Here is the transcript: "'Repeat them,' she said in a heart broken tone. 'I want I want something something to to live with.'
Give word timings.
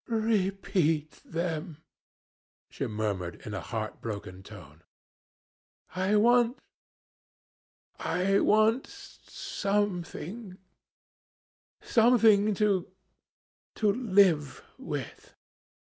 "'Repeat 0.07 1.21
them,' 1.23 1.77
she 2.71 2.85
said 2.87 3.35
in 3.45 3.53
a 3.53 3.61
heart 3.61 4.01
broken 4.01 4.41
tone. 4.41 4.81
'I 5.95 6.15
want 6.15 6.57
I 7.99 8.39
want 8.39 8.87
something 8.87 10.57
something 11.81 12.55
to 12.55 12.87
to 13.75 13.93
live 13.93 14.63
with.' 14.79 15.35